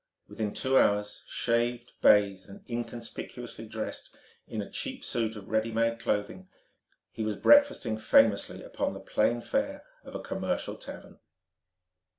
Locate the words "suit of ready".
5.05-5.71